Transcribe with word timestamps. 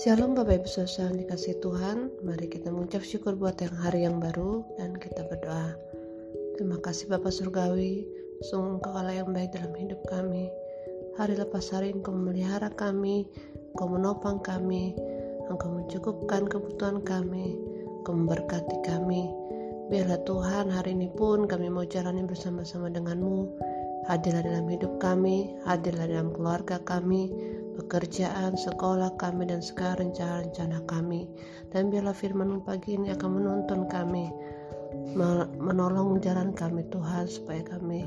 Shalom 0.00 0.32
Bapak 0.32 0.64
Ibu 0.64 0.68
Saudara 0.72 1.12
dikasih 1.12 1.60
Tuhan. 1.60 2.08
Mari 2.24 2.48
kita 2.48 2.72
mengucap 2.72 3.04
syukur 3.04 3.36
buat 3.36 3.60
yang 3.60 3.76
hari 3.84 4.08
yang 4.08 4.16
baru 4.16 4.64
Dan 4.80 4.96
kita 4.96 5.28
berdoa. 5.28 5.76
Terima 6.56 6.80
kasih 6.80 7.12
Bapak 7.12 7.28
Surgawi. 7.28 8.08
Sungguh 8.48 8.80
engkau 8.80 8.96
Allah 8.96 9.20
yang 9.20 9.28
baik 9.36 9.52
dalam 9.52 9.76
hidup 9.76 10.00
kami. 10.08 10.48
Hari 11.20 11.36
lepas 11.36 11.68
hari 11.76 11.92
engkau 11.92 12.16
memelihara 12.16 12.72
kami 12.80 13.28
Engkau 13.76 13.92
menopang 13.92 14.40
kami 14.40 14.96
Engkau 15.52 15.68
mencukupkan 15.68 16.48
kebutuhan 16.48 17.04
kami 17.04 17.60
Engkau 18.00 18.16
memberkati 18.16 18.80
kami. 18.80 19.28
Biarlah 19.92 20.24
Tuhan 20.24 20.72
hari 20.72 20.96
ini 20.96 21.12
pun 21.12 21.44
kami 21.44 21.68
mau 21.68 21.84
jalani 21.84 22.24
bersama-sama 22.24 22.88
denganmu 22.88 23.68
Hadirlah 24.08 24.44
dalam 24.46 24.66
hidup 24.70 24.96
kami 24.96 25.52
Hadirlah 25.68 26.08
dalam 26.08 26.32
keluarga 26.32 26.80
kami 26.84 27.28
pekerjaan, 27.80 28.60
sekolah 28.60 29.16
kami, 29.16 29.48
dan 29.48 29.64
segala 29.64 30.04
rencana-rencana 30.04 30.84
kami. 30.84 31.24
Dan 31.72 31.88
biarlah 31.88 32.12
firman 32.12 32.60
pagi 32.60 33.00
ini 33.00 33.08
akan 33.16 33.40
menuntun 33.40 33.88
kami, 33.88 34.28
menolong 35.56 36.20
jalan 36.20 36.52
kami 36.52 36.84
Tuhan, 36.92 37.24
supaya 37.24 37.64
kami 37.64 38.04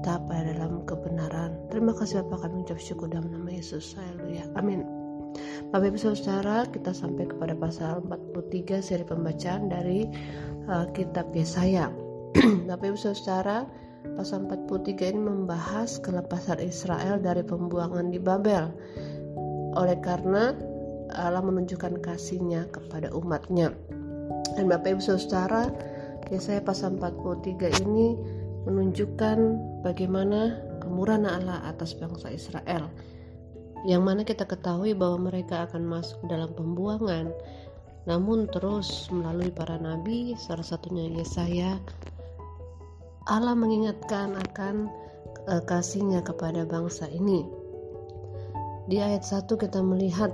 tetap 0.00 0.24
ada 0.32 0.56
dalam 0.56 0.84
kebenaran. 0.88 1.56
Terima 1.68 1.92
kasih 1.96 2.24
Bapak 2.24 2.48
kami 2.48 2.64
ucap 2.64 2.80
syukur 2.80 3.08
dalam 3.12 3.28
nama 3.28 3.48
Yesus. 3.52 3.96
Haleluya. 3.96 4.44
Amin. 4.56 4.84
Bapak 5.72 5.90
Ibu 5.90 5.98
Saudara, 5.98 6.68
kita 6.70 6.94
sampai 6.94 7.26
kepada 7.26 7.56
pasal 7.58 8.04
43 8.06 8.84
seri 8.84 9.02
pembacaan 9.02 9.72
dari 9.72 10.06
uh, 10.70 10.86
kitab 10.94 11.32
Yesaya. 11.34 11.90
Bapak 12.68 12.94
Ibu 12.94 12.98
Saudara, 13.00 13.66
Pasal 14.12 14.44
43 14.44 15.16
ini 15.16 15.20
membahas 15.24 15.96
kelepasan 16.04 16.60
Israel 16.60 17.16
dari 17.16 17.40
pembuangan 17.40 18.12
di 18.12 18.20
Babel. 18.20 18.68
Oleh 19.80 19.96
karena 20.04 20.52
Allah 21.16 21.40
menunjukkan 21.40 22.04
kasihnya 22.04 22.68
kepada 22.68 23.08
umatnya. 23.16 23.72
Dan 24.60 24.68
Bapak 24.68 25.00
Ibu 25.00 25.02
Saudara, 25.02 25.72
Yesaya 26.28 26.60
pasal 26.60 27.00
43 27.00 27.80
ini 27.88 28.12
menunjukkan 28.68 29.38
bagaimana 29.80 30.60
kemurahan 30.84 31.24
Allah 31.24 31.64
atas 31.64 31.96
bangsa 31.96 32.28
Israel. 32.28 32.92
Yang 33.88 34.02
mana 34.04 34.20
kita 34.24 34.44
ketahui 34.44 34.92
bahwa 34.92 35.32
mereka 35.32 35.64
akan 35.64 35.84
masuk 35.84 36.20
dalam 36.28 36.52
pembuangan. 36.52 37.32
Namun 38.04 38.48
terus 38.52 39.08
melalui 39.08 39.48
para 39.48 39.80
nabi, 39.80 40.36
salah 40.36 40.64
satunya 40.64 41.08
Yesaya, 41.08 41.80
Allah 43.24 43.56
mengingatkan 43.56 44.36
akan 44.36 44.92
uh, 45.48 45.62
kasihnya 45.64 46.20
kepada 46.20 46.68
bangsa 46.68 47.08
ini. 47.08 47.48
Di 48.84 49.00
ayat 49.00 49.24
1 49.24 49.48
kita 49.48 49.80
melihat 49.80 50.28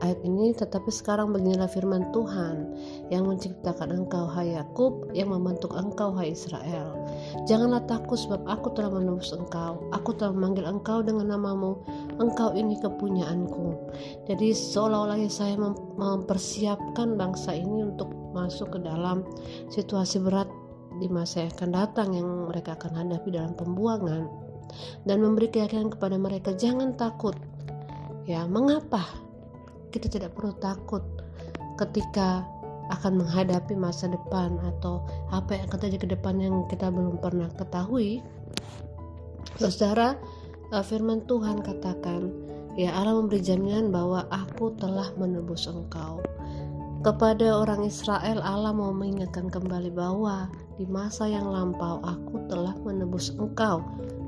ayat 0.00 0.16
ini 0.24 0.56
tetapi 0.56 0.88
sekarang 0.88 1.36
beginilah 1.36 1.68
firman 1.68 2.08
Tuhan 2.16 2.64
yang 3.12 3.28
menciptakan 3.28 3.92
engkau 3.92 4.24
hai 4.24 4.56
Yakub 4.56 5.12
yang 5.12 5.28
membentuk 5.28 5.76
engkau 5.76 6.16
hai 6.16 6.32
Israel. 6.32 6.96
Janganlah 7.44 7.84
takut 7.84 8.16
sebab 8.24 8.40
aku 8.48 8.72
telah 8.72 8.96
menebus 8.96 9.36
engkau. 9.36 9.76
Aku 9.92 10.16
telah 10.16 10.32
memanggil 10.32 10.64
engkau 10.64 11.04
dengan 11.04 11.28
namamu. 11.36 11.76
Engkau 12.16 12.56
ini 12.56 12.80
kepunyaanku. 12.80 13.92
Jadi 14.24 14.56
seolah-olah 14.56 15.20
saya 15.28 15.60
mempersiapkan 16.00 17.20
bangsa 17.20 17.52
ini 17.52 17.84
untuk 17.84 18.08
masuk 18.32 18.72
ke 18.72 18.78
dalam 18.80 19.28
situasi 19.68 20.24
berat 20.24 20.48
di 20.96 21.08
masa 21.12 21.44
yang 21.44 21.52
akan 21.56 21.70
datang 21.72 22.08
yang 22.16 22.28
mereka 22.48 22.76
akan 22.76 22.92
hadapi 23.04 23.28
dalam 23.34 23.52
pembuangan. 23.54 24.28
Dan 25.06 25.22
memberi 25.22 25.48
keyakinan 25.48 25.94
kepada 25.94 26.16
mereka 26.18 26.52
jangan 26.52 26.96
takut. 26.98 27.36
Ya 28.26 28.44
mengapa 28.44 29.06
kita 29.94 30.10
tidak 30.10 30.34
perlu 30.34 30.52
takut 30.58 31.02
ketika 31.78 32.42
akan 32.90 33.22
menghadapi 33.22 33.74
masa 33.74 34.10
depan 34.10 34.58
atau 34.62 35.02
apa 35.34 35.58
yang 35.58 35.64
akan 35.70 35.78
terjadi 35.78 35.98
ke 36.06 36.08
depan 36.18 36.34
yang 36.38 36.54
kita 36.70 36.90
belum 36.90 37.18
pernah 37.18 37.50
ketahui? 37.54 38.22
Saudara 39.56 40.18
eh, 40.74 40.84
firman 40.84 41.24
Tuhan 41.24 41.62
katakan 41.62 42.30
ya 42.76 42.92
Allah 42.92 43.16
memberi 43.16 43.40
jaminan 43.40 43.88
bahwa 43.90 44.28
aku 44.28 44.74
telah 44.76 45.10
menebus 45.16 45.66
engkau 45.66 46.20
kepada 47.04 47.64
orang 47.64 47.84
Israel 47.84 48.40
Allah 48.40 48.72
mau 48.72 48.92
mengingatkan 48.92 49.52
kembali 49.52 49.92
bahwa 49.92 50.48
di 50.76 50.84
masa 50.84 51.28
yang 51.28 51.48
lampau 51.48 52.00
aku 52.04 52.46
telah 52.48 52.76
menebus 52.84 53.32
engkau. 53.36 53.84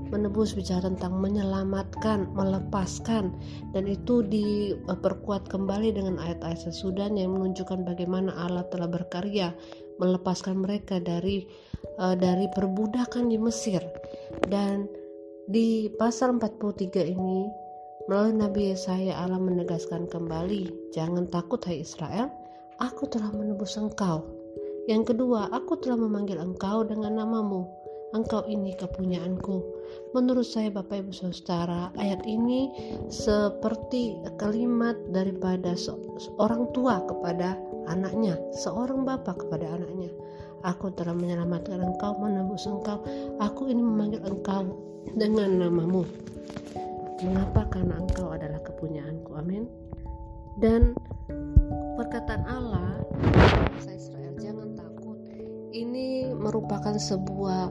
Menebus 0.09 0.57
bicara 0.57 0.89
tentang 0.89 1.21
menyelamatkan, 1.21 2.33
melepaskan 2.33 3.29
dan 3.77 3.85
itu 3.85 4.25
diperkuat 4.25 5.53
kembali 5.53 5.93
dengan 5.93 6.17
ayat-ayat 6.17 6.65
sesudahnya 6.65 7.29
yang 7.29 7.37
menunjukkan 7.37 7.85
bagaimana 7.85 8.33
Allah 8.41 8.65
telah 8.73 8.89
berkarya 8.89 9.53
melepaskan 10.01 10.65
mereka 10.65 10.97
dari 10.97 11.45
uh, 12.01 12.17
dari 12.17 12.49
perbudakan 12.57 13.29
di 13.29 13.37
Mesir. 13.37 13.85
Dan 14.49 14.89
di 15.45 15.93
pasal 16.01 16.41
43 16.41 17.05
ini 17.05 17.45
melalui 18.09 18.33
Nabi 18.41 18.73
Yesaya 18.73 19.21
Allah 19.21 19.37
menegaskan 19.37 20.09
kembali, 20.09 20.93
jangan 20.97 21.29
takut 21.29 21.61
hai 21.69 21.85
Israel, 21.85 22.33
aku 22.79 23.11
telah 23.11 23.31
menebus 23.35 23.77
engkau 23.79 24.39
yang 24.89 25.05
kedua, 25.05 25.53
aku 25.53 25.77
telah 25.77 26.01
memanggil 26.01 26.41
engkau 26.41 26.81
dengan 26.81 27.21
namamu. 27.21 27.69
Engkau 28.17 28.41
ini 28.49 28.73
kepunyaanku. 28.73 29.61
Menurut 30.17 30.49
saya 30.49 30.73
Bapak 30.73 31.05
Ibu 31.05 31.13
Saudara, 31.13 31.93
ayat 32.01 32.25
ini 32.25 32.73
seperti 33.13 34.17
kalimat 34.41 34.97
daripada 35.13 35.77
seorang 35.77 36.73
tua 36.73 37.05
kepada 37.05 37.61
anaknya, 37.93 38.41
seorang 38.57 39.05
bapak 39.05 39.45
kepada 39.45 39.77
anaknya. 39.77 40.09
Aku 40.65 40.89
telah 40.97 41.13
menyelamatkan 41.13 41.85
engkau, 41.85 42.17
menebus 42.17 42.65
engkau. 42.65 43.05
Aku 43.45 43.69
ini 43.69 43.85
memanggil 43.85 44.25
engkau 44.25 44.73
dengan 45.21 45.69
namamu. 45.69 46.09
Mengapa? 47.21 47.69
Karena 47.69 48.01
engkau 48.01 48.33
adalah 48.33 48.65
kepunyaanku. 48.65 49.37
Amin. 49.37 49.69
Dan 50.65 50.97
perkataan 52.09 52.49
Allah, 52.49 52.97
saya 53.85 54.01
ini 55.77 56.33
merupakan 56.33 56.97
sebuah 56.97 57.69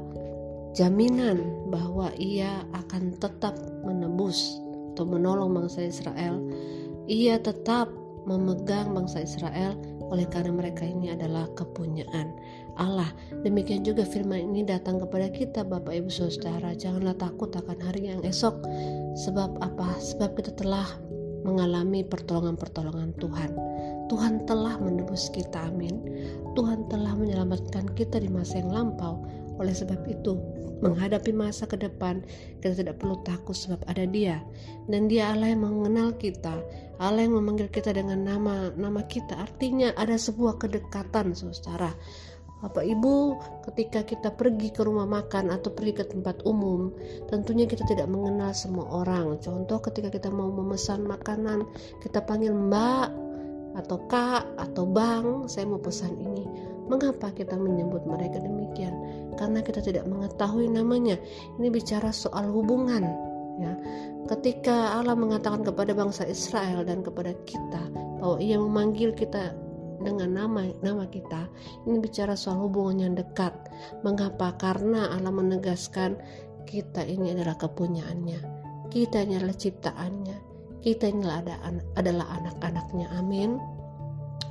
jaminan 0.77 1.41
bahwa 1.73 2.13
ia 2.21 2.61
akan 2.77 3.17
tetap 3.17 3.57
menebus 3.81 4.61
atau 4.93 5.09
menolong 5.09 5.57
bangsa 5.57 5.89
Israel. 5.89 6.37
Ia 7.09 7.41
tetap 7.41 7.89
memegang 8.29 8.93
bangsa 8.93 9.25
Israel 9.25 9.73
oleh 10.13 10.29
karena 10.29 10.53
mereka 10.53 10.85
ini 10.85 11.17
adalah 11.17 11.49
kepunyaan 11.57 12.29
Allah. 12.77 13.09
Demikian 13.41 13.81
juga 13.81 14.05
firman 14.05 14.53
ini 14.53 14.69
datang 14.69 15.01
kepada 15.01 15.33
kita 15.33 15.65
Bapak 15.65 15.97
Ibu 15.97 16.13
Saudara, 16.13 16.77
janganlah 16.77 17.17
takut 17.17 17.49
akan 17.57 17.81
hari 17.81 18.13
yang 18.13 18.21
esok. 18.21 18.53
Sebab 19.17 19.65
apa? 19.65 19.97
Sebab 19.97 20.37
kita 20.37 20.53
telah 20.53 20.85
mengalami 21.41 22.05
pertolongan-pertolongan 22.05 23.17
Tuhan. 23.17 23.51
Tuhan 24.07 24.47
telah 24.47 24.79
menebus 24.79 25.27
kita, 25.31 25.67
amin. 25.67 25.99
Tuhan 26.55 26.87
telah 26.87 27.13
menyelamatkan 27.13 27.91
kita 27.93 28.23
di 28.23 28.31
masa 28.31 28.63
yang 28.63 28.71
lampau. 28.71 29.21
Oleh 29.57 29.73
sebab 29.73 30.05
itu, 30.05 30.37
menghadapi 30.85 31.33
masa 31.33 31.65
ke 31.65 31.75
depan, 31.75 32.21
kita 32.61 32.77
tidak 32.77 33.01
perlu 33.01 33.17
takut 33.25 33.57
sebab 33.57 33.81
ada 33.89 34.05
Dia. 34.05 34.39
Dan 34.85 35.09
Dia 35.09 35.33
Allah 35.33 35.53
yang 35.53 35.65
mengenal 35.65 36.13
kita, 36.15 36.61
Allah 37.01 37.25
yang 37.25 37.37
memanggil 37.37 37.67
kita 37.69 37.93
dengan 37.93 38.21
nama 38.21 38.69
nama 38.77 39.01
kita. 39.05 39.33
Artinya 39.37 39.93
ada 39.97 40.15
sebuah 40.15 40.61
kedekatan, 40.61 41.33
saudara. 41.33 41.91
Bapak 42.57 42.89
Ibu, 42.89 43.37
ketika 43.69 44.01
kita 44.01 44.33
pergi 44.33 44.73
ke 44.73 44.81
rumah 44.81 45.05
makan 45.05 45.53
atau 45.53 45.69
pergi 45.69 46.01
ke 46.01 46.09
tempat 46.09 46.41
umum, 46.41 46.89
tentunya 47.29 47.69
kita 47.69 47.85
tidak 47.85 48.09
mengenal 48.09 48.49
semua 48.49 49.05
orang. 49.05 49.37
Contoh 49.37 49.77
ketika 49.77 50.09
kita 50.09 50.33
mau 50.33 50.49
memesan 50.49 51.05
makanan, 51.05 51.69
kita 52.01 52.17
panggil 52.25 52.57
Mbak, 52.57 53.26
atau 53.77 54.01
kak 54.09 54.43
atau 54.57 54.83
bang 54.89 55.45
saya 55.45 55.69
mau 55.69 55.77
pesan 55.77 56.17
ini. 56.17 56.43
Mengapa 56.89 57.29
kita 57.35 57.53
menyebut 57.53 58.07
mereka 58.07 58.41
demikian? 58.41 58.95
Karena 59.37 59.61
kita 59.61 59.83
tidak 59.85 60.09
mengetahui 60.09 60.71
namanya. 60.71 61.19
Ini 61.61 61.67
bicara 61.69 62.09
soal 62.09 62.49
hubungan 62.49 63.05
ya. 63.61 63.73
Ketika 64.27 64.97
Allah 64.97 65.13
mengatakan 65.13 65.61
kepada 65.61 65.93
bangsa 65.93 66.25
Israel 66.25 66.83
dan 66.83 67.05
kepada 67.05 67.37
kita 67.45 67.83
bahwa 68.17 68.41
ia 68.41 68.57
memanggil 68.57 69.13
kita 69.13 69.53
dengan 69.97 70.29
nama 70.29 70.69
nama 70.85 71.09
kita 71.09 71.49
ini 71.89 71.97
bicara 72.01 72.33
soal 72.33 72.65
hubungan 72.65 72.97
yang 73.03 73.13
dekat. 73.13 73.53
Mengapa? 74.01 74.55
Karena 74.57 75.13
Allah 75.13 75.33
menegaskan 75.33 76.17
kita 76.65 77.05
ini 77.05 77.35
adalah 77.35 77.59
kepunyaannya. 77.59 78.39
Kita 78.87 79.21
ini 79.27 79.35
adalah 79.35 79.57
ciptaannya 79.59 80.46
kita 80.81 81.09
ini 81.09 81.25
adalah 81.95 82.27
anak-anaknya 82.41 83.07
amin 83.17 83.57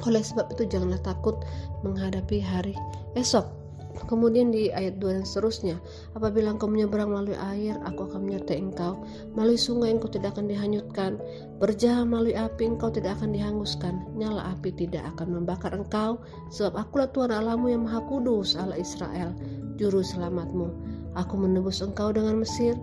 oleh 0.05 0.21
sebab 0.21 0.53
itu 0.53 0.69
janganlah 0.69 1.01
takut 1.01 1.41
menghadapi 1.81 2.39
hari 2.43 2.77
esok 3.17 3.57
Kemudian 4.05 4.53
di 4.53 4.69
ayat 4.69 5.01
2 5.01 5.09
dan 5.09 5.25
seterusnya, 5.25 5.77
apabila 6.13 6.53
engkau 6.53 6.69
menyeberang 6.69 7.09
melalui 7.09 7.39
air, 7.57 7.81
aku 7.89 8.05
akan 8.05 8.29
menyertai 8.29 8.61
engkau. 8.61 9.01
Melalui 9.33 9.57
sungai 9.57 9.97
engkau 9.97 10.13
tidak 10.13 10.37
akan 10.37 10.53
dihanyutkan. 10.53 11.17
Berjalan 11.57 12.13
melalui 12.13 12.37
api 12.37 12.77
engkau 12.77 12.93
tidak 12.93 13.17
akan 13.17 13.33
dihanguskan. 13.33 14.05
Nyala 14.21 14.53
api 14.53 14.77
tidak 14.77 15.01
akan 15.17 15.41
membakar 15.41 15.73
engkau. 15.73 16.21
Sebab 16.53 16.77
akulah 16.77 17.09
Tuhan 17.17 17.33
Allahmu 17.33 17.73
yang 17.73 17.89
maha 17.89 18.05
kudus, 18.05 18.53
Allah 18.55 18.77
Israel, 18.77 19.33
juru 19.81 20.05
selamatmu. 20.05 20.69
Aku 21.17 21.35
menebus 21.41 21.81
engkau 21.81 22.13
dengan 22.13 22.45
Mesir 22.45 22.77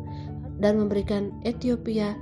dan 0.57 0.81
memberikan 0.81 1.29
Ethiopia 1.45 2.17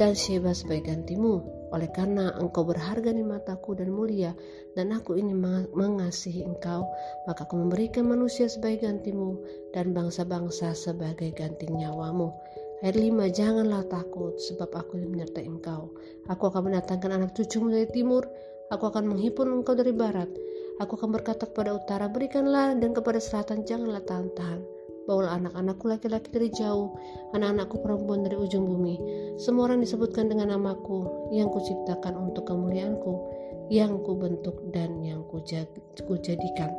dan 0.00 0.16
Sheba 0.16 0.56
sebagai 0.56 0.88
gantimu 0.88 1.60
oleh 1.70 1.86
karena 1.92 2.34
engkau 2.40 2.66
berharga 2.66 3.14
di 3.14 3.22
mataku 3.22 3.78
dan 3.78 3.94
mulia, 3.94 4.34
dan 4.74 4.90
aku 4.90 5.14
ini 5.14 5.30
mengasihi 5.70 6.42
engkau, 6.42 6.82
maka 7.28 7.46
aku 7.46 7.54
memberikan 7.60 8.10
manusia 8.10 8.50
sebagai 8.50 8.90
gantimu 8.90 9.38
dan 9.70 9.94
bangsa-bangsa 9.94 10.74
sebagai 10.74 11.30
ganti 11.30 11.70
nyawamu. 11.70 12.34
Ayat 12.80 12.96
5, 12.96 13.28
janganlah 13.30 13.84
takut 13.86 14.34
sebab 14.40 14.72
aku 14.72 14.98
menyertai 14.98 15.46
engkau. 15.46 15.92
Aku 16.32 16.48
akan 16.48 16.72
mendatangkan 16.72 17.20
anak 17.20 17.36
cucumu 17.36 17.70
dari 17.70 17.86
timur, 17.92 18.24
aku 18.72 18.88
akan 18.90 19.04
menghipur 19.14 19.46
engkau 19.46 19.76
dari 19.76 19.92
barat. 19.92 20.32
Aku 20.80 20.96
akan 20.96 21.12
berkata 21.12 21.44
kepada 21.44 21.76
utara, 21.76 22.08
berikanlah, 22.08 22.72
dan 22.72 22.96
kepada 22.96 23.20
selatan, 23.20 23.68
janganlah 23.68 24.00
tahan-tahan 24.08 24.79
Bawalah 25.10 25.42
anak-anakku 25.42 25.90
laki-laki 25.90 26.30
dari 26.30 26.54
jauh, 26.54 26.94
anak-anakku 27.34 27.82
perempuan 27.82 28.22
dari 28.22 28.38
ujung 28.38 28.62
bumi. 28.62 28.94
Semua 29.42 29.66
orang 29.66 29.82
disebutkan 29.82 30.30
dengan 30.30 30.54
namaku, 30.54 31.02
yang 31.34 31.50
kuciptakan 31.50 32.14
untuk 32.14 32.46
kemuliaanku, 32.46 33.18
yang 33.74 33.98
kubentuk 34.06 34.54
dan 34.70 35.02
yang 35.02 35.26
kujadikan. 35.26 36.70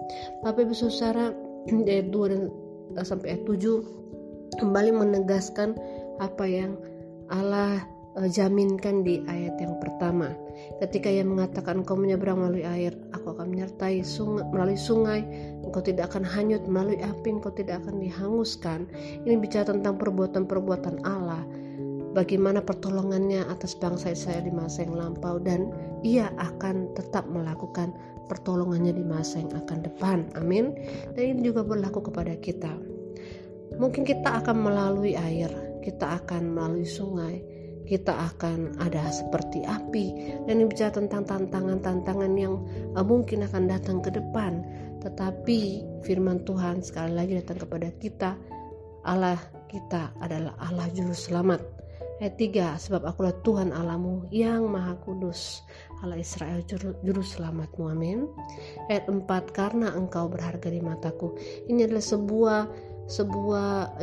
Bapak 0.47 0.63
Ibu 0.63 0.71
Saudara, 0.71 1.35
ayat 1.67 2.07
2 2.07 2.31
dan 2.31 2.47
eh, 2.95 3.03
sampai 3.03 3.35
ayat 3.35 3.43
7 3.43 3.99
kembali 4.63 4.91
menegaskan 4.95 5.75
apa 6.23 6.47
yang 6.47 6.79
Allah 7.27 7.83
uh, 8.17 8.29
jaminkan 8.29 9.03
di 9.05 9.23
ayat 9.27 9.59
yang 9.61 9.77
pertama. 9.79 10.33
Ketika 10.83 11.07
ia 11.07 11.25
mengatakan 11.25 11.85
engkau 11.85 11.97
menyeberang 11.97 12.41
melalui 12.41 12.65
air, 12.65 12.93
aku 13.15 13.33
akan 13.37 13.53
menyertai 13.53 14.03
sungai, 14.03 14.45
melalui 14.49 14.79
sungai, 14.79 15.21
engkau 15.63 15.81
tidak 15.81 16.13
akan 16.13 16.25
hanyut 16.25 16.63
melalui 16.67 16.99
api, 17.01 17.37
engkau 17.37 17.53
tidak 17.53 17.81
akan 17.85 18.01
dihanguskan. 18.01 18.89
Ini 19.25 19.35
bicara 19.39 19.71
tentang 19.71 19.97
perbuatan-perbuatan 20.01 21.05
Allah. 21.05 21.43
Bagaimana 22.11 22.59
pertolongannya 22.59 23.47
atas 23.47 23.71
bangsa 23.79 24.11
Israel 24.11 24.43
di 24.43 24.51
masa 24.51 24.83
yang 24.83 24.99
lampau 24.99 25.39
dan 25.39 25.71
ia 26.03 26.27
akan 26.35 26.91
tetap 26.91 27.23
melakukan 27.31 27.95
pertolongannya 28.27 28.91
di 28.91 29.03
masa 29.03 29.39
yang 29.39 29.55
akan 29.55 29.79
depan. 29.79 30.17
Amin. 30.35 30.75
Dan 31.15 31.39
ini 31.39 31.51
juga 31.51 31.63
berlaku 31.63 32.11
kepada 32.11 32.35
kita. 32.35 32.71
Mungkin 33.79 34.03
kita 34.03 34.43
akan 34.43 34.59
melalui 34.59 35.15
air, 35.15 35.47
kita 35.79 36.19
akan 36.19 36.51
melalui 36.51 36.83
sungai, 36.83 37.39
kita 37.91 38.15
akan 38.31 38.79
ada 38.79 39.11
seperti 39.11 39.67
api. 39.67 40.39
Dan 40.47 40.63
ini 40.63 40.71
bicara 40.71 40.95
tentang 40.95 41.27
tantangan-tantangan 41.27 42.31
yang 42.39 42.63
uh, 42.95 43.03
mungkin 43.03 43.43
akan 43.43 43.67
datang 43.67 43.99
ke 43.99 44.15
depan. 44.15 44.63
Tetapi 45.03 45.83
firman 46.07 46.47
Tuhan 46.47 46.79
sekali 46.79 47.11
lagi 47.11 47.35
datang 47.35 47.59
kepada 47.59 47.91
kita. 47.99 48.31
Allah 49.03 49.35
kita 49.67 50.15
adalah 50.23 50.55
Allah 50.63 50.87
juru 50.95 51.11
selamat. 51.11 51.59
Ayat 52.23 52.37
3 52.37 52.77
sebab 52.77 53.01
akulah 53.03 53.33
Tuhan 53.41 53.75
Allahmu 53.75 54.29
yang 54.31 54.71
maha 54.71 54.95
kudus. 55.03 55.65
Allah 55.99 56.21
Israel 56.21 56.63
juru, 56.63 56.95
juru 57.03 57.25
selamatmu 57.25 57.83
amin. 57.91 58.29
Ayat 58.87 59.09
4 59.09 59.25
karena 59.51 59.91
engkau 59.99 60.31
berharga 60.31 60.69
di 60.69 60.79
mataku. 60.79 61.35
Ini 61.67 61.89
adalah 61.89 62.05
sebuah 62.05 62.59
sebuah 63.09 63.99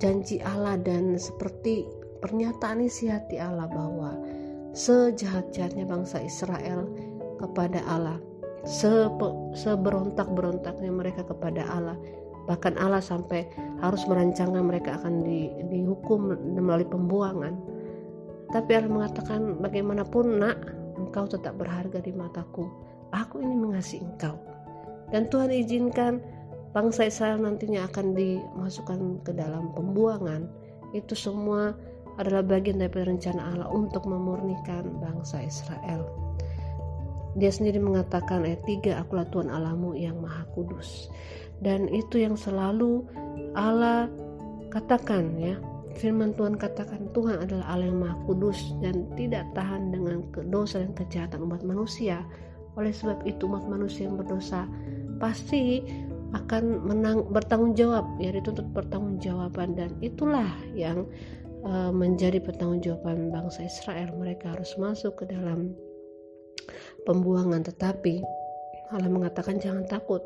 janji 0.00 0.40
Allah 0.40 0.80
dan 0.80 1.14
seperti 1.20 1.84
pernyataan 2.20 2.84
isi 2.84 3.10
hati 3.10 3.38
Allah 3.38 3.66
bahwa 3.70 4.18
sejahat-jahatnya 4.74 5.88
bangsa 5.88 6.22
Israel 6.22 6.86
kepada 7.38 7.80
Allah, 7.86 8.18
seberontak-berontaknya 9.54 10.90
mereka 10.92 11.22
kepada 11.24 11.64
Allah, 11.66 11.96
bahkan 12.50 12.74
Allah 12.80 13.00
sampai 13.00 13.46
harus 13.80 14.02
merancangkan 14.08 14.64
mereka 14.64 14.98
akan 15.02 15.22
di, 15.22 15.52
dihukum 15.70 16.34
melalui 16.58 16.88
pembuangan. 16.88 17.54
Tapi 18.48 18.70
Allah 18.74 18.90
mengatakan 18.90 19.60
bagaimanapun 19.60 20.40
nak, 20.40 20.56
engkau 20.96 21.28
tetap 21.28 21.54
berharga 21.60 22.00
di 22.00 22.10
mataku. 22.16 22.66
Aku 23.12 23.40
ini 23.40 23.56
mengasihi 23.56 24.04
engkau. 24.04 24.36
Dan 25.08 25.28
Tuhan 25.32 25.52
izinkan 25.52 26.20
bangsa 26.76 27.08
Israel 27.08 27.40
nantinya 27.40 27.88
akan 27.88 28.12
dimasukkan 28.12 29.24
ke 29.24 29.32
dalam 29.32 29.72
pembuangan. 29.72 30.48
Itu 30.92 31.16
semua 31.16 31.76
adalah 32.18 32.42
bagian 32.42 32.82
dari 32.82 33.06
rencana 33.06 33.54
Allah 33.54 33.70
untuk 33.70 34.04
memurnikan 34.04 34.98
bangsa 34.98 35.42
Israel. 35.42 36.28
Dia 37.38 37.54
sendiri 37.54 37.78
mengatakan 37.78 38.42
ayat 38.42 38.66
3, 38.66 38.98
Akulah 38.98 39.28
Tuhan 39.30 39.46
Allahmu 39.46 39.94
yang 39.94 40.18
maha 40.18 40.42
kudus. 40.58 41.06
Dan 41.62 41.86
itu 41.90 42.18
yang 42.18 42.34
selalu 42.34 43.06
Allah 43.54 44.10
katakan 44.74 45.38
ya. 45.38 45.54
Firman 45.98 46.30
Tuhan 46.38 46.54
katakan 46.54 47.10
Tuhan 47.10 47.42
adalah 47.42 47.74
Allah 47.74 47.90
yang 47.90 47.98
maha 48.02 48.16
kudus 48.26 48.74
dan 48.78 49.06
tidak 49.18 49.46
tahan 49.54 49.90
dengan 49.90 50.22
dosa 50.50 50.82
dan 50.82 50.94
kejahatan 50.94 51.42
umat 51.46 51.62
manusia. 51.66 52.22
Oleh 52.78 52.94
sebab 52.94 53.26
itu 53.26 53.50
umat 53.50 53.66
manusia 53.66 54.06
yang 54.06 54.14
berdosa 54.14 54.66
pasti 55.18 55.82
akan 56.36 56.84
menang, 56.84 57.24
bertanggung 57.32 57.72
jawab 57.72 58.04
ya 58.20 58.30
dituntut 58.30 58.68
pertanggungjawaban 58.76 59.74
dan 59.74 59.90
itulah 60.04 60.52
yang 60.76 61.08
uh, 61.64 61.92
menjadi 61.94 62.38
pertanggungjawaban 62.42 63.30
bangsa 63.30 63.66
Israel 63.66 64.12
mereka 64.14 64.54
harus 64.54 64.74
masuk 64.76 65.22
ke 65.22 65.24
dalam 65.30 65.74
pembuangan. 67.04 67.64
Tetapi 67.64 68.22
Allah 68.94 69.10
mengatakan 69.10 69.60
jangan 69.60 69.84
takut 69.86 70.20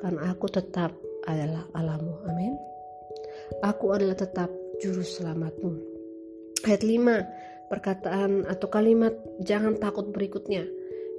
karena 0.00 0.32
aku 0.32 0.46
tetap 0.48 0.92
adalah 1.28 1.68
Allahmu. 1.76 2.14
Amin. 2.28 2.54
Aku 3.60 3.92
adalah 3.92 4.16
tetap 4.16 4.48
juru 4.80 5.04
selamatmu. 5.04 5.72
Ayat 6.64 6.84
5 6.84 7.70
perkataan 7.70 8.50
atau 8.50 8.66
kalimat 8.66 9.14
jangan 9.44 9.78
takut 9.78 10.10
berikutnya 10.10 10.66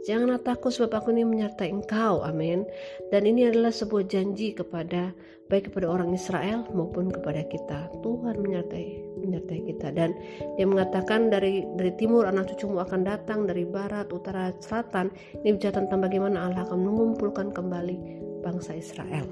Janganlah 0.01 0.41
takut 0.41 0.73
sebab 0.73 0.97
aku 0.97 1.13
ini 1.13 1.21
menyertai 1.21 1.69
engkau. 1.69 2.25
Amin. 2.25 2.65
Dan 3.13 3.29
ini 3.29 3.45
adalah 3.45 3.69
sebuah 3.69 4.09
janji 4.09 4.57
kepada 4.57 5.13
baik 5.51 5.69
kepada 5.69 5.91
orang 5.91 6.15
Israel 6.15 6.65
maupun 6.73 7.11
kepada 7.11 7.43
kita. 7.45 7.91
Tuhan 8.01 8.39
menyertai 8.39 8.87
menyertai 9.21 9.59
kita 9.67 9.93
dan 9.93 10.15
dia 10.57 10.65
mengatakan 10.65 11.29
dari 11.29 11.67
dari 11.77 11.91
timur 11.99 12.25
anak 12.25 12.55
cucumu 12.55 12.81
akan 12.81 13.05
datang 13.05 13.45
dari 13.45 13.67
barat, 13.67 14.09
utara, 14.09 14.49
selatan. 14.63 15.13
Ini 15.43 15.59
bicara 15.59 15.85
tentang 15.85 16.01
bagaimana 16.01 16.49
Allah 16.49 16.65
akan 16.65 16.79
mengumpulkan 16.81 17.53
kembali 17.53 17.97
bangsa 18.41 18.73
Israel. 18.73 19.27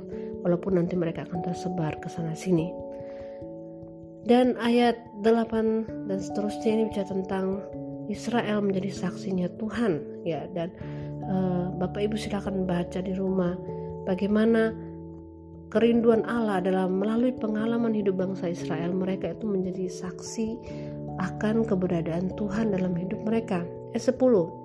Walaupun 0.46 0.78
nanti 0.78 0.94
mereka 0.94 1.26
akan 1.26 1.42
tersebar 1.42 1.98
ke 1.98 2.08
sana 2.12 2.38
sini. 2.38 2.70
Dan 4.28 4.60
ayat 4.60 5.00
8 5.26 6.12
dan 6.12 6.20
seterusnya 6.20 6.70
ini 6.76 6.84
bicara 6.92 7.08
tentang 7.10 7.64
Israel 8.10 8.66
menjadi 8.66 8.90
saksinya 8.90 9.48
Tuhan 9.62 10.26
ya. 10.26 10.50
Dan 10.52 10.74
uh, 11.24 11.72
Bapak 11.78 12.10
Ibu 12.10 12.18
silakan 12.18 12.66
baca 12.66 13.00
di 13.00 13.14
rumah 13.14 13.56
bagaimana 14.10 14.74
kerinduan 15.70 16.26
Allah 16.26 16.60
adalah 16.60 16.90
melalui 16.90 17.32
pengalaman 17.38 17.94
hidup 17.94 18.18
bangsa 18.18 18.50
Israel. 18.50 18.92
Mereka 18.92 19.38
itu 19.38 19.46
menjadi 19.46 19.86
saksi 19.88 20.48
akan 21.22 21.64
keberadaan 21.64 22.34
Tuhan 22.34 22.74
dalam 22.74 22.98
hidup 22.98 23.22
mereka. 23.24 23.62
Eh 23.94 24.02
10 24.02 24.60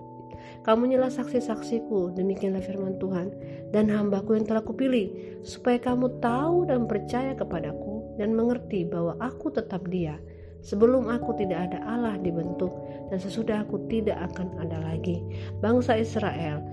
kamu 0.65 0.97
nyalah 0.97 1.13
saksi-saksiku, 1.13 2.17
demikianlah 2.17 2.65
firman 2.65 2.97
Tuhan, 2.97 3.37
dan 3.69 3.93
hambaku 3.93 4.33
yang 4.33 4.49
telah 4.49 4.65
kupilih, 4.65 5.13
supaya 5.45 5.77
kamu 5.77 6.25
tahu 6.25 6.65
dan 6.65 6.89
percaya 6.89 7.37
kepadaku, 7.37 8.17
dan 8.17 8.33
mengerti 8.33 8.89
bahwa 8.89 9.13
aku 9.21 9.53
tetap 9.53 9.85
dia, 9.93 10.17
Sebelum 10.65 11.13
aku 11.13 11.37
tidak 11.37 11.71
ada 11.71 11.85
Allah 11.85 12.17
dibentuk 12.17 12.73
dan 13.13 13.21
sesudah 13.21 13.69
aku 13.69 13.85
tidak 13.93 14.17
akan 14.33 14.57
ada 14.65 14.81
lagi. 14.81 15.21
Bangsa 15.61 16.01
Israel 16.01 16.65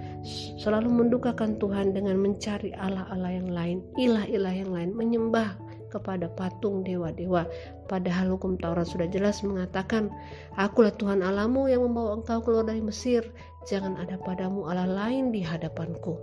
selalu 0.55 0.87
mendukakan 0.87 1.59
Tuhan 1.59 1.91
dengan 1.91 2.15
mencari 2.15 2.71
Allah-Allah 2.71 3.31
yang 3.35 3.49
lain, 3.51 3.77
ilah-ilah 3.99 4.55
yang 4.55 4.71
lain, 4.71 4.89
menyembah 4.95 5.59
kepada 5.91 6.31
patung 6.31 6.87
dewa-dewa. 6.87 7.43
Padahal 7.91 8.39
hukum 8.39 8.55
Taurat 8.55 8.87
sudah 8.87 9.11
jelas 9.11 9.43
mengatakan, 9.43 10.07
Akulah 10.55 10.95
Tuhan 10.95 11.19
Allahmu 11.19 11.67
yang 11.67 11.83
membawa 11.83 12.15
engkau 12.15 12.39
keluar 12.39 12.63
dari 12.63 12.79
Mesir. 12.79 13.27
Jangan 13.67 13.99
ada 13.99 14.15
padamu 14.15 14.71
Allah 14.71 14.87
lain 14.87 15.35
di 15.35 15.43
hadapanku. 15.43 16.15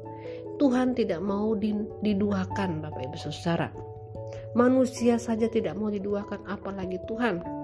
Tuhan 0.57 0.97
tidak 0.97 1.21
mau 1.21 1.53
diduakan 2.01 2.83
Bapak 2.83 3.13
Ibu 3.13 3.17
Saudara. 3.21 3.71
Manusia 4.57 5.21
saja 5.21 5.47
tidak 5.47 5.77
mau 5.77 5.93
diduakan 5.93 6.49
apalagi 6.49 6.99
Tuhan 7.07 7.58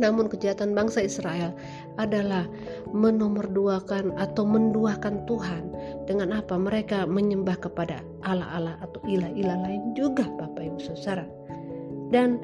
Namun 0.00 0.32
kejahatan 0.32 0.72
bangsa 0.72 1.04
Israel 1.04 1.52
adalah 2.00 2.48
menomorduakan 2.96 4.16
atau 4.16 4.48
menduakan 4.48 5.28
Tuhan 5.28 5.68
dengan 6.08 6.32
apa 6.32 6.56
mereka 6.56 7.04
menyembah 7.04 7.60
kepada 7.60 8.00
Allah-Allah 8.24 8.80
atau 8.80 9.00
ilah-ilah 9.04 9.60
lain 9.60 9.92
juga 9.92 10.24
Bapak 10.40 10.62
Ibu 10.64 10.80
Saudara. 10.80 11.28
Dan 12.08 12.40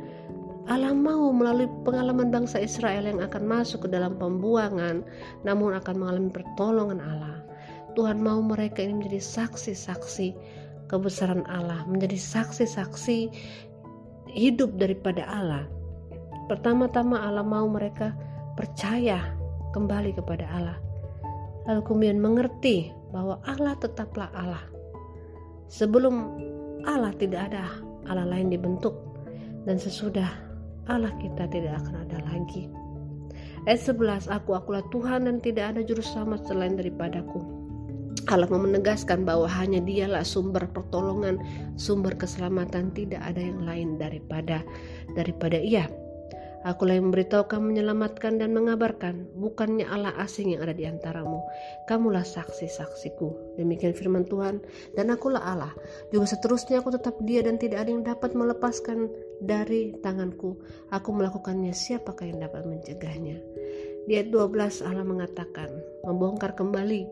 Allah 0.67 0.93
mau 0.93 1.31
melalui 1.31 1.71
pengalaman 1.87 2.35
bangsa 2.35 2.59
Israel 2.59 3.07
yang 3.07 3.23
akan 3.23 3.47
masuk 3.47 3.87
ke 3.87 3.89
dalam 3.89 4.19
pembuangan 4.19 5.07
namun 5.47 5.79
akan 5.79 5.95
mengalami 5.97 6.31
pertolongan 6.35 7.01
Allah. 7.01 7.41
Tuhan 7.97 8.21
mau 8.21 8.45
mereka 8.45 8.85
ini 8.85 9.01
menjadi 9.01 9.23
saksi-saksi 9.25 10.37
kebesaran 10.93 11.47
Allah, 11.49 11.87
menjadi 11.89 12.19
saksi-saksi 12.19 13.19
hidup 14.31 14.77
daripada 14.77 15.25
Allah. 15.25 15.65
Pertama-tama 16.47 17.23
Allah 17.23 17.43
mau 17.43 17.67
mereka 17.67 18.15
percaya 18.55 19.35
kembali 19.75 20.15
kepada 20.15 20.47
Allah. 20.55 20.79
Lalu 21.67 21.83
kemudian 21.83 22.19
mengerti 22.23 22.95
bahwa 23.11 23.43
Allah 23.45 23.75
tetaplah 23.83 24.31
Allah. 24.33 24.63
Sebelum 25.67 26.15
Allah 26.87 27.11
tidak 27.19 27.51
ada 27.51 27.67
Allah 28.07 28.27
lain 28.27 28.55
dibentuk 28.55 28.95
dan 29.67 29.77
sesudah 29.77 30.31
Allah 30.87 31.11
kita 31.19 31.51
tidak 31.51 31.83
akan 31.83 32.07
ada 32.07 32.19
lagi. 32.31 32.71
Ayat 33.67 33.83
11, 33.83 34.31
aku 34.31 34.55
akulah 34.55 34.87
Tuhan 34.95 35.27
dan 35.27 35.43
tidak 35.43 35.75
ada 35.75 35.83
juru 35.83 35.99
selamat 35.99 36.47
selain 36.47 36.79
daripadaku. 36.79 37.43
Allah 38.31 38.47
menegaskan 38.47 39.27
bahwa 39.27 39.51
hanya 39.51 39.83
dialah 39.83 40.23
sumber 40.23 40.71
pertolongan, 40.71 41.43
sumber 41.75 42.15
keselamatan, 42.15 42.95
tidak 42.95 43.19
ada 43.23 43.43
yang 43.43 43.67
lain 43.67 43.89
daripada 43.99 44.63
daripada 45.19 45.59
ia. 45.59 45.91
Akulah 46.67 46.99
yang 46.99 47.15
memberitahu 47.15 47.47
kamu 47.47 47.79
menyelamatkan 47.79 48.43
dan 48.43 48.51
mengabarkan, 48.51 49.31
bukannya 49.39 49.87
Allah 49.87 50.11
asing 50.19 50.51
yang 50.51 50.67
ada 50.67 50.75
di 50.75 50.83
antaramu. 50.83 51.39
Kamulah 51.87 52.27
saksi-saksiku. 52.27 53.55
Demikian 53.55 53.95
firman 53.95 54.27
Tuhan, 54.27 54.59
dan 54.99 55.15
akulah 55.15 55.47
Allah. 55.47 55.71
Juga 56.11 56.27
seterusnya 56.27 56.83
aku 56.83 56.91
tetap 56.99 57.15
dia 57.23 57.47
dan 57.47 57.63
tidak 57.63 57.87
ada 57.87 57.91
yang 57.95 58.03
dapat 58.03 58.35
melepaskan 58.35 59.07
dari 59.39 59.95
tanganku. 60.03 60.59
Aku 60.91 61.15
melakukannya, 61.15 61.71
siapakah 61.71 62.27
yang 62.27 62.43
dapat 62.43 62.67
mencegahnya? 62.67 63.39
Di 64.11 64.19
ayat 64.19 64.35
12 64.35 64.83
Allah 64.83 65.07
mengatakan, 65.07 65.71
membongkar 66.03 66.59
kembali 66.59 67.07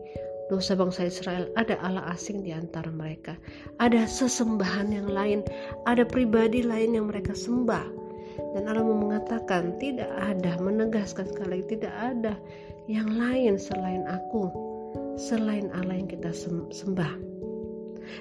dosa 0.51 0.75
bangsa 0.75 1.07
Israel, 1.07 1.47
ada 1.55 1.79
Allah 1.79 2.03
asing 2.11 2.43
di 2.43 2.51
antara 2.51 2.91
mereka. 2.91 3.39
Ada 3.79 4.03
sesembahan 4.03 4.91
yang 4.91 5.07
lain, 5.07 5.47
ada 5.87 6.03
pribadi 6.03 6.59
lain 6.59 6.99
yang 6.99 7.07
mereka 7.07 7.31
sembah 7.31 8.04
dan 8.55 8.67
Allah 8.67 8.85
mengatakan 8.85 9.75
tidak 9.79 10.09
ada 10.15 10.57
menegaskan 10.59 11.27
sekali 11.27 11.63
tidak 11.67 11.93
ada 11.95 12.33
yang 12.85 13.09
lain 13.17 13.57
selain 13.57 14.05
aku 14.05 14.51
selain 15.15 15.71
Allah 15.71 15.95
yang 15.95 16.09
kita 16.11 16.31
sembah. 16.71 17.35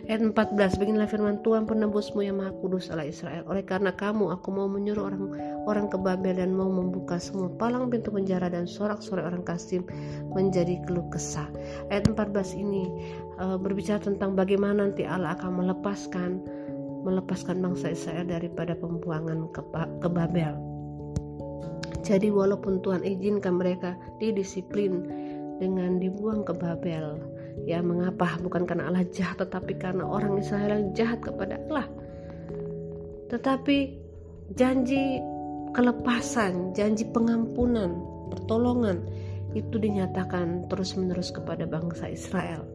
Ayat 0.09 0.21
14 0.33 0.81
Beginilah 0.81 1.09
firman 1.09 1.45
Tuhan 1.45 1.69
penebusmu 1.69 2.25
yang 2.25 2.41
maha 2.41 2.57
kudus 2.61 2.89
Allah 2.89 3.09
Israel. 3.09 3.45
Oleh 3.45 3.65
karena 3.65 3.93
kamu 3.93 4.33
aku 4.33 4.49
mau 4.49 4.65
menyuruh 4.65 5.13
orang 5.13 5.25
orang 5.69 5.87
ke 5.93 5.97
Babel 6.01 6.41
Dan 6.41 6.57
mau 6.57 6.69
membuka 6.73 7.21
semua 7.21 7.53
palang 7.53 7.93
pintu 7.93 8.09
penjara 8.09 8.49
Dan 8.49 8.65
sorak-sorai 8.65 9.29
orang 9.29 9.45
Kasim 9.45 9.85
menjadi 10.33 10.81
keluh 10.89 11.05
kesah. 11.13 11.49
Ayat 11.93 12.09
14 12.09 12.57
ini 12.57 12.89
uh, 13.41 13.61
berbicara 13.61 14.01
tentang 14.01 14.33
bagaimana 14.33 14.89
nanti 14.89 15.05
Allah 15.05 15.37
akan 15.37 15.63
melepaskan 15.63 16.31
melepaskan 17.05 17.61
bangsa 17.61 17.93
Israel 17.93 18.25
daripada 18.27 18.73
pembuangan 18.75 19.53
ke, 19.53 19.61
ke 20.01 20.09
Babel. 20.09 20.57
Jadi 22.05 22.29
walaupun 22.29 22.85
Tuhan 22.85 23.05
izinkan 23.05 23.61
mereka 23.61 23.97
didisiplin 24.21 25.05
dengan 25.61 25.97
dibuang 26.01 26.45
ke 26.45 26.53
Babel, 26.53 27.17
ya 27.65 27.81
mengapa? 27.81 28.37
Bukan 28.41 28.69
karena 28.69 28.93
Allah 28.93 29.07
jahat, 29.09 29.41
tetapi 29.41 29.79
karena 29.81 30.05
orang 30.05 30.41
Israel 30.41 30.81
yang 30.81 30.93
jahat 30.93 31.21
kepada 31.25 31.57
Allah. 31.69 31.87
Tetapi 33.33 33.79
janji 34.53 35.21
kelepasan, 35.73 36.77
janji 36.77 37.09
pengampunan, 37.09 37.97
pertolongan 38.33 39.01
itu 39.55 39.79
dinyatakan 39.79 40.67
terus-menerus 40.67 41.31
kepada 41.31 41.65
bangsa 41.65 42.11
Israel 42.11 42.67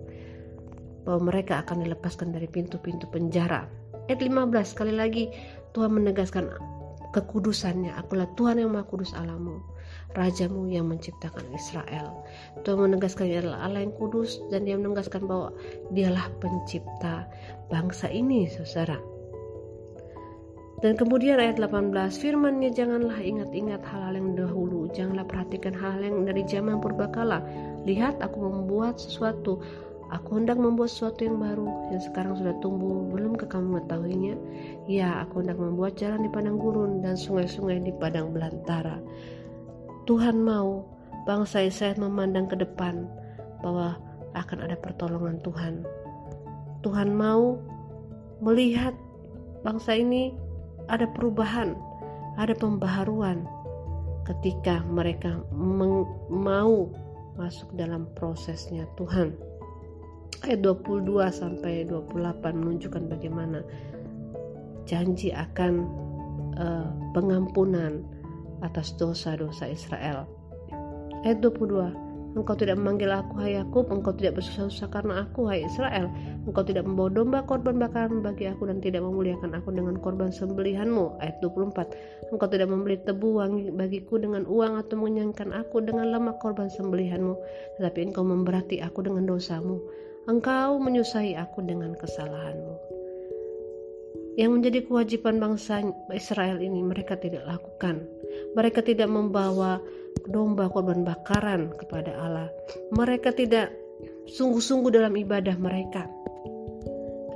bahwa 1.03 1.31
mereka 1.31 1.63
akan 1.63 1.83
dilepaskan 1.83 2.31
dari 2.31 2.47
pintu-pintu 2.47 3.07
penjara 3.11 3.67
Ayat 4.09 4.25
15 4.25 4.73
sekali 4.73 4.97
lagi 4.97 5.29
Tuhan 5.77 5.93
menegaskan 5.93 6.49
kekudusannya. 7.13 7.93
Akulah 7.93 8.25
Tuhan 8.33 8.57
yang 8.57 8.73
Maha 8.73 8.89
Kudus 8.89 9.13
Alamu, 9.13 9.61
Rajamu 10.17 10.65
yang 10.65 10.89
menciptakan 10.89 11.45
Israel. 11.53 12.25
Tuhan 12.65 12.89
menegaskan 12.89 13.29
dia 13.29 13.45
adalah 13.45 13.69
Allah 13.69 13.85
yang 13.85 13.93
kudus 13.93 14.41
dan 14.49 14.65
dia 14.65 14.81
menegaskan 14.81 15.29
bahwa 15.29 15.53
dialah 15.93 16.25
pencipta 16.41 17.29
bangsa 17.69 18.09
ini, 18.09 18.49
saudara. 18.49 18.97
Dan 20.79 20.95
kemudian 20.95 21.37
ayat 21.43 21.59
18 21.59 21.91
firmannya 22.23 22.71
janganlah 22.71 23.19
ingat-ingat 23.19 23.83
hal-hal 23.83 24.15
yang 24.15 24.31
dahulu 24.39 24.87
Janganlah 24.95 25.27
perhatikan 25.27 25.75
hal, 25.75 25.99
-hal 25.99 26.07
yang 26.07 26.23
dari 26.23 26.47
zaman 26.47 26.79
purbakala 26.79 27.43
Lihat 27.83 28.23
aku 28.23 28.39
membuat 28.39 28.95
sesuatu 28.95 29.59
Aku 30.09 30.41
hendak 30.41 30.57
membuat 30.57 30.89
sesuatu 30.89 31.21
yang 31.21 31.37
baru 31.37 31.69
yang 31.93 32.01
sekarang 32.01 32.33
sudah 32.33 32.57
tumbuh, 32.65 33.05
belumkah 33.13 33.45
kamu 33.45 33.77
mengetahuinya? 33.77 34.35
Ya, 34.89 35.21
aku 35.21 35.45
hendak 35.45 35.61
membuat 35.61 36.01
jalan 36.01 36.25
di 36.25 36.29
padang 36.33 36.57
gurun 36.57 37.05
dan 37.05 37.13
sungai-sungai 37.13 37.77
di 37.85 37.93
padang 37.93 38.33
belantara. 38.33 38.97
Tuhan 40.09 40.41
mau 40.41 40.81
bangsa 41.29 41.61
Israel 41.61 42.01
memandang 42.01 42.49
ke 42.49 42.57
depan 42.57 43.05
bahwa 43.61 44.01
akan 44.33 44.65
ada 44.65 44.73
pertolongan 44.81 45.37
Tuhan. 45.45 45.85
Tuhan 46.81 47.13
mau 47.13 47.61
melihat 48.41 48.97
bangsa 49.61 49.93
ini 49.93 50.33
ada 50.89 51.05
perubahan, 51.05 51.77
ada 52.41 52.57
pembaharuan 52.57 53.45
ketika 54.25 54.81
mereka 54.89 55.37
mau 56.33 56.89
masuk 57.37 57.69
dalam 57.77 58.09
prosesnya 58.17 58.89
Tuhan 58.97 59.48
ayat 60.45 60.59
22 60.63 61.05
sampai 61.29 61.85
28 61.85 62.41
menunjukkan 62.55 63.03
bagaimana 63.11 63.59
janji 64.87 65.29
akan 65.29 65.85
uh, 66.57 66.89
pengampunan 67.13 68.01
atas 68.65 68.95
dosa-dosa 68.97 69.69
Israel. 69.69 70.27
Ayat 71.23 71.43
22 71.43 72.09
Engkau 72.37 72.53
tidak 72.53 72.77
memanggil 72.77 73.09
aku 73.09 73.41
hai 73.41 73.57
Yakub, 73.57 73.89
engkau 73.89 74.13
tidak 74.13 74.37
bersusah-susah 74.37 74.93
karena 74.93 75.25
aku 75.25 75.49
hai 75.49 75.65
Israel. 75.65 76.13
Engkau 76.45 76.61
tidak 76.61 76.85
membawa 76.85 77.09
domba 77.09 77.39
korban 77.41 77.81
bakaran 77.81 78.21
bagi 78.21 78.45
aku 78.45 78.69
dan 78.69 78.77
tidak 78.77 79.01
memuliakan 79.01 79.57
aku 79.57 79.73
dengan 79.73 79.97
korban 79.97 80.29
sembelihanmu. 80.29 81.17
Ayat 81.25 81.41
24. 81.41 82.29
Engkau 82.29 82.45
tidak 82.45 82.69
membeli 82.69 83.01
tebu 83.01 83.41
wangi 83.41 83.73
bagiku 83.73 84.21
dengan 84.21 84.45
uang 84.45 84.77
atau 84.77 84.93
mengenyangkan 85.01 85.57
aku 85.57 85.81
dengan 85.81 86.13
lemak 86.13 86.37
korban 86.37 86.69
sembelihanmu, 86.69 87.33
tetapi 87.81 88.13
engkau 88.13 88.21
memberati 88.21 88.77
aku 88.77 89.01
dengan 89.01 89.25
dosamu 89.25 89.81
engkau 90.29 90.77
menyusahi 90.77 91.33
aku 91.33 91.65
dengan 91.65 91.97
kesalahanmu. 91.97 92.77
Yang 94.37 94.51
menjadi 94.55 94.79
kewajiban 94.85 95.41
bangsa 95.41 95.81
Israel 96.13 96.61
ini 96.61 96.85
mereka 96.85 97.17
tidak 97.17 97.43
lakukan. 97.49 98.05
Mereka 98.53 98.85
tidak 98.85 99.09
membawa 99.09 99.81
domba 100.29 100.69
korban 100.69 101.01
bakaran 101.01 101.73
kepada 101.75 102.13
Allah. 102.13 102.47
Mereka 102.93 103.33
tidak 103.35 103.73
sungguh-sungguh 104.29 104.93
dalam 104.93 105.17
ibadah 105.17 105.57
mereka. 105.57 106.05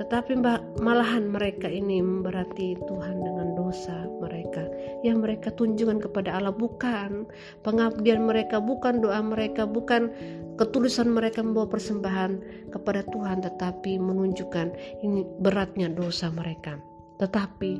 Tetapi 0.00 0.38
malahan 0.80 1.28
mereka 1.28 1.66
ini 1.66 1.98
memberati 2.00 2.78
Tuhan 2.88 3.16
dengan 3.20 3.43
dosa 3.74 4.06
mereka 4.22 4.62
yang 5.02 5.18
mereka 5.18 5.50
tunjukkan 5.50 5.98
kepada 6.06 6.38
Allah 6.38 6.54
bukan 6.54 7.26
pengabdian 7.66 8.22
mereka, 8.22 8.62
bukan 8.62 9.02
doa 9.02 9.18
mereka, 9.18 9.66
bukan 9.66 10.14
ketulusan 10.54 11.10
mereka 11.10 11.42
membawa 11.42 11.66
persembahan 11.66 12.38
kepada 12.70 13.02
Tuhan 13.10 13.42
tetapi 13.42 13.98
menunjukkan 13.98 14.70
ini 15.02 15.26
beratnya 15.42 15.90
dosa 15.90 16.30
mereka. 16.30 16.78
Tetapi 17.18 17.72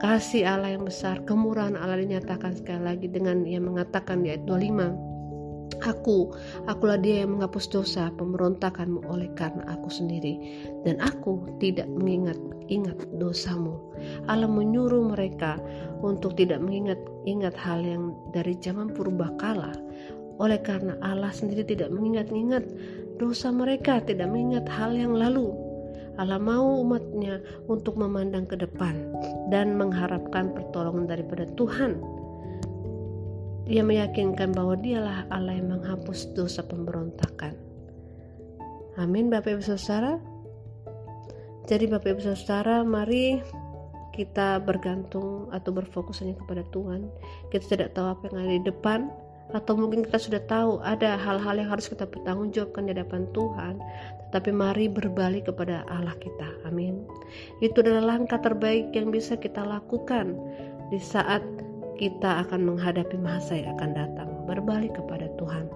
kasih 0.00 0.48
Allah 0.48 0.80
yang 0.80 0.88
besar, 0.88 1.20
kemurahan 1.28 1.76
Allah 1.76 2.00
dinyatakan 2.00 2.56
sekali 2.56 2.88
lagi 2.88 3.06
dengan 3.12 3.44
yang 3.44 3.68
mengatakan 3.68 4.24
di 4.24 4.32
ayat 4.32 4.48
25 4.48 5.17
Aku, 5.84 6.32
akulah 6.66 6.98
dia 6.98 7.22
yang 7.22 7.38
menghapus 7.38 7.68
dosa 7.70 8.10
pemberontakanmu 8.16 9.04
oleh 9.12 9.28
karena 9.36 9.62
aku 9.68 9.92
sendiri 9.92 10.40
dan 10.82 10.96
aku 10.98 11.44
tidak 11.60 11.86
mengingat-ingat 11.92 12.96
dosamu. 13.20 13.76
Allah 14.26 14.48
menyuruh 14.48 15.12
mereka 15.12 15.60
untuk 16.00 16.40
tidak 16.40 16.64
mengingat-ingat 16.64 17.54
hal 17.54 17.84
yang 17.84 18.16
dari 18.32 18.56
zaman 18.58 18.90
purba 18.96 19.30
kala. 19.36 19.76
Oleh 20.40 20.58
karena 20.62 20.96
Allah 21.04 21.30
sendiri 21.30 21.66
tidak 21.66 21.92
mengingat-ingat 21.92 22.64
dosa 23.20 23.52
mereka, 23.52 24.00
tidak 24.02 24.30
mengingat 24.30 24.66
hal 24.70 24.94
yang 24.94 25.14
lalu. 25.14 25.52
Allah 26.18 26.42
mau 26.42 26.82
umatnya 26.82 27.38
untuk 27.70 27.94
memandang 27.94 28.50
ke 28.50 28.58
depan 28.58 29.14
dan 29.54 29.78
mengharapkan 29.78 30.50
pertolongan 30.50 31.06
daripada 31.06 31.46
Tuhan 31.54 32.17
ia 33.68 33.84
meyakinkan 33.84 34.56
bahwa 34.56 34.80
dialah 34.80 35.28
Allah 35.28 35.60
yang 35.60 35.76
menghapus 35.76 36.32
dosa 36.32 36.64
pemberontakan. 36.64 37.52
Amin 38.96 39.28
Bapak 39.28 39.60
Ibu 39.60 39.62
Saudara. 39.62 40.16
Jadi 41.68 41.84
Bapak 41.84 42.16
Ibu 42.16 42.22
Saudara, 42.24 42.80
mari 42.80 43.44
kita 44.16 44.58
bergantung 44.64 45.52
atau 45.52 45.70
berfokus 45.70 46.24
hanya 46.24 46.34
kepada 46.40 46.64
Tuhan. 46.72 47.12
Kita 47.52 47.76
tidak 47.76 47.94
tahu 47.94 48.08
apa 48.08 48.22
yang 48.32 48.36
ada 48.40 48.52
di 48.56 48.64
depan, 48.66 49.12
atau 49.52 49.80
mungkin 49.80 50.04
kita 50.04 50.20
sudah 50.20 50.42
tahu 50.44 50.80
ada 50.84 51.16
hal-hal 51.16 51.56
yang 51.56 51.72
harus 51.72 51.88
kita 51.88 52.04
pertanggungjawabkan 52.04 52.84
di 52.84 52.92
hadapan 52.92 53.24
Tuhan 53.32 53.80
tetapi 54.28 54.50
mari 54.52 54.92
berbalik 54.92 55.48
kepada 55.48 55.88
Allah 55.88 56.12
kita 56.20 56.68
amin 56.68 57.00
itu 57.64 57.80
adalah 57.80 58.16
langkah 58.16 58.36
terbaik 58.44 58.92
yang 58.92 59.08
bisa 59.08 59.40
kita 59.40 59.64
lakukan 59.64 60.36
di 60.92 61.00
saat 61.00 61.40
kita 61.98 62.46
akan 62.46 62.74
menghadapi 62.74 63.18
masa 63.18 63.58
yang 63.58 63.74
akan 63.76 63.90
datang 63.92 64.28
berbalik 64.46 64.94
kepada 64.96 65.28
Tuhan 65.36 65.66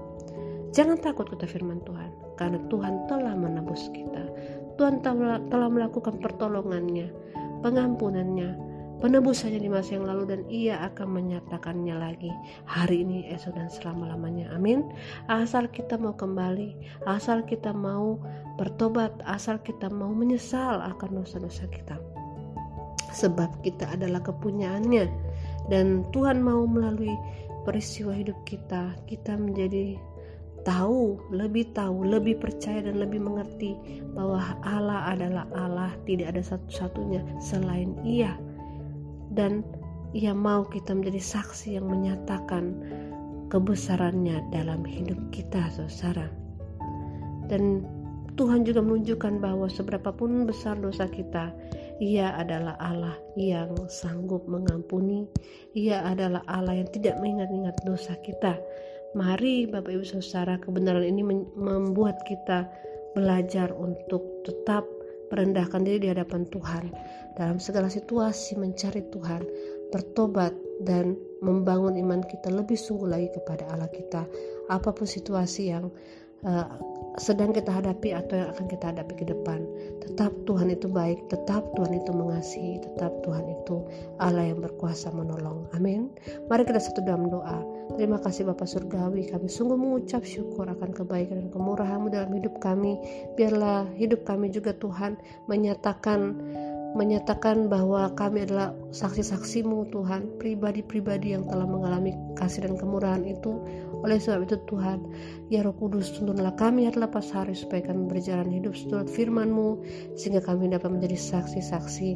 jangan 0.72 0.96
takut 1.02 1.28
kata 1.28 1.44
firman 1.44 1.82
Tuhan 1.84 2.10
karena 2.40 2.58
Tuhan 2.70 2.94
telah 3.10 3.34
menebus 3.36 3.90
kita 3.92 4.24
Tuhan 4.80 5.04
telah 5.50 5.68
melakukan 5.68 6.16
pertolongannya 6.22 7.12
pengampunannya 7.60 8.72
penebusannya 9.02 9.58
di 9.58 9.66
masa 9.66 9.98
yang 9.98 10.06
lalu 10.06 10.24
dan 10.30 10.40
ia 10.46 10.78
akan 10.86 11.10
menyatakannya 11.10 11.98
lagi 11.98 12.30
hari 12.70 13.02
ini, 13.02 13.26
esok 13.34 13.58
dan 13.58 13.66
selama-lamanya. 13.66 14.54
Amin. 14.54 14.86
Asal 15.26 15.66
kita 15.74 15.98
mau 15.98 16.14
kembali, 16.14 16.78
asal 17.10 17.42
kita 17.42 17.74
mau 17.74 18.22
bertobat, 18.54 19.10
asal 19.26 19.58
kita 19.58 19.90
mau 19.90 20.14
menyesal 20.14 20.78
akan 20.78 21.18
dosa-dosa 21.18 21.66
kita. 21.74 21.98
Sebab 23.12 23.60
kita 23.66 23.90
adalah 23.90 24.22
kepunyaannya 24.22 25.10
dan 25.70 26.02
Tuhan 26.10 26.42
mau 26.42 26.66
melalui 26.66 27.12
peristiwa 27.62 28.10
hidup 28.16 28.38
kita, 28.42 28.96
kita 29.06 29.38
menjadi 29.38 29.94
tahu, 30.62 31.18
lebih 31.34 31.70
tahu, 31.74 32.06
lebih 32.06 32.38
percaya 32.38 32.82
dan 32.86 33.02
lebih 33.02 33.18
mengerti 33.22 33.74
bahwa 34.14 34.42
Allah 34.62 35.14
adalah 35.14 35.46
Allah, 35.54 35.90
tidak 36.06 36.34
ada 36.34 36.42
satu-satunya 36.42 37.22
selain 37.42 37.94
Ia. 38.06 38.34
Dan 39.32 39.64
ia 40.12 40.36
mau 40.36 40.68
kita 40.68 40.92
menjadi 40.92 41.18
saksi 41.18 41.80
yang 41.80 41.88
menyatakan 41.88 42.76
kebesarannya 43.48 44.44
dalam 44.52 44.84
hidup 44.84 45.18
kita 45.32 45.72
saudara. 45.72 46.28
Dan 47.48 47.84
Tuhan 48.32 48.64
juga 48.64 48.80
menunjukkan 48.80 49.38
bahwa 49.38 49.68
seberapapun 49.68 50.48
besar 50.48 50.80
dosa 50.80 51.04
kita 51.08 51.52
ia 52.02 52.34
adalah 52.34 52.74
Allah 52.82 53.14
yang 53.38 53.78
sanggup 53.86 54.42
mengampuni. 54.50 55.22
Ia 55.78 56.02
adalah 56.02 56.42
Allah 56.50 56.82
yang 56.82 56.90
tidak 56.90 57.14
mengingat-ingat 57.22 57.78
dosa 57.86 58.18
kita. 58.18 58.58
Mari 59.14 59.70
Bapak 59.70 59.94
Ibu 59.94 60.02
Saudara 60.02 60.58
kebenaran 60.58 61.06
ini 61.06 61.22
membuat 61.54 62.18
kita 62.26 62.66
belajar 63.14 63.70
untuk 63.76 64.42
tetap 64.42 64.82
merendahkan 65.30 65.86
diri 65.86 66.02
di 66.02 66.08
hadapan 66.10 66.42
Tuhan. 66.50 66.90
Dalam 67.38 67.62
segala 67.62 67.86
situasi 67.86 68.58
mencari 68.58 69.06
Tuhan, 69.06 69.46
bertobat 69.94 70.58
dan 70.82 71.14
membangun 71.38 71.94
iman 72.02 72.26
kita 72.26 72.50
lebih 72.50 72.74
sungguh 72.74 73.06
lagi 73.06 73.30
kepada 73.30 73.70
Allah 73.70 73.88
kita. 73.94 74.26
Apa 74.74 74.90
pun 74.90 75.06
situasi 75.06 75.70
yang 75.70 75.86
uh, 76.46 76.68
sedang 77.20 77.52
kita 77.52 77.68
hadapi 77.68 78.16
atau 78.16 78.40
yang 78.40 78.48
akan 78.56 78.66
kita 78.72 78.84
hadapi 78.88 79.12
ke 79.20 79.24
depan. 79.28 79.68
Tetap 80.00 80.32
Tuhan 80.48 80.72
itu 80.72 80.88
baik, 80.88 81.28
tetap 81.28 81.60
Tuhan 81.76 81.92
itu 81.92 82.08
mengasihi, 82.08 82.80
tetap 82.80 83.12
Tuhan 83.20 83.44
itu 83.52 83.84
Allah 84.16 84.48
yang 84.48 84.64
berkuasa 84.64 85.12
menolong. 85.12 85.68
Amin. 85.76 86.08
Mari 86.48 86.64
kita 86.64 86.80
satu 86.80 87.04
dalam 87.04 87.28
doa. 87.28 87.60
Terima 88.00 88.16
kasih 88.16 88.48
Bapak 88.48 88.64
Surgawi, 88.64 89.28
kami 89.28 89.52
sungguh 89.52 89.76
mengucap 89.76 90.24
syukur 90.24 90.64
akan 90.64 90.96
kebaikan 90.96 91.44
dan 91.44 91.48
kemurahan-Mu 91.52 92.08
dalam 92.08 92.32
hidup 92.32 92.56
kami. 92.64 92.96
Biarlah 93.36 93.84
hidup 93.92 94.24
kami 94.24 94.48
juga 94.48 94.72
Tuhan 94.80 95.20
menyatakan 95.52 96.40
menyatakan 96.92 97.72
bahwa 97.72 98.12
kami 98.12 98.44
adalah 98.44 98.76
saksi-saksimu 98.92 99.88
Tuhan. 99.92 100.36
Pribadi-pribadi 100.36 101.32
yang 101.36 101.48
telah 101.48 101.64
mengalami 101.64 102.12
kasih 102.36 102.68
dan 102.68 102.76
kemurahan 102.76 103.24
itu 103.24 103.60
oleh 104.02 104.18
sebab 104.18 104.50
itu 104.50 104.58
Tuhan 104.66 104.98
ya 105.46 105.62
roh 105.62 105.74
kudus 105.78 106.10
tuntunlah 106.18 106.58
kami 106.58 106.90
adalah 106.90 107.08
pas 107.08 107.24
hari 107.30 107.54
supaya 107.54 107.86
kami 107.86 108.10
berjalan 108.10 108.50
hidup 108.50 108.74
seturut 108.74 109.06
firmanmu 109.06 109.78
sehingga 110.18 110.42
kami 110.42 110.74
dapat 110.74 110.90
menjadi 110.90 111.14
saksi-saksi 111.14 112.10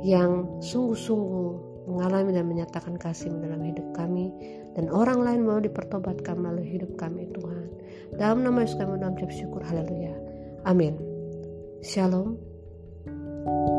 yang 0.00 0.48
sungguh-sungguh 0.64 1.76
mengalami 1.86 2.34
dan 2.34 2.48
menyatakan 2.50 2.96
kasih 2.98 3.30
dalam 3.36 3.62
hidup 3.62 3.84
kami 3.94 4.32
dan 4.74 4.90
orang 4.90 5.22
lain 5.22 5.46
mau 5.46 5.60
dipertobatkan 5.60 6.40
melalui 6.40 6.66
hidup 6.66 6.96
kami 6.98 7.30
Tuhan. 7.36 7.68
Dalam 8.16 8.42
nama 8.42 8.64
Yesus 8.64 8.80
kami 8.80 8.98
dalam 8.98 9.14
syukur. 9.28 9.62
Haleluya. 9.62 10.14
Amin. 10.66 10.96
Shalom. 11.84 12.40
thank 13.46 13.70
you 13.70 13.75